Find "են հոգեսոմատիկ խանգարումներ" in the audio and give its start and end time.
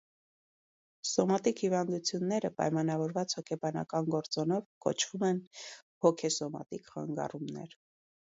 5.29-7.79